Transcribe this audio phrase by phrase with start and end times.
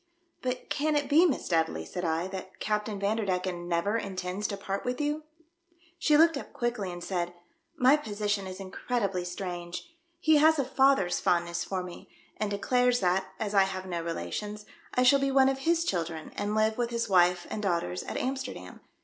[0.41, 4.83] "But can it be, Miss Dudley," said I," that Captain Vanderdecken never intends to part
[4.83, 5.25] with you?"
[5.99, 7.35] She looked up quickly, and said,
[7.77, 9.93] "My position is incredibly strange.
[10.19, 14.65] He has a father's fondness for me, and declares that, as I have no relations,
[14.95, 18.17] I shall be one of his children, and live with his wife and daughters at
[18.17, 18.79] AmiSterdam.